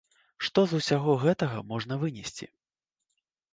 Што 0.45 0.63
з 0.71 0.79
усяго 0.81 1.11
гэтага 1.25 1.57
можна 1.73 2.01
вынесці? 2.07 2.51